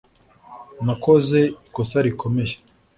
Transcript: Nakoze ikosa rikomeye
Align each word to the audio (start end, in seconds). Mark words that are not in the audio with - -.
Nakoze 0.85 1.39
ikosa 1.67 1.97
rikomeye 2.05 2.53